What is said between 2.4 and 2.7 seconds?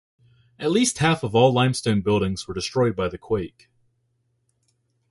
were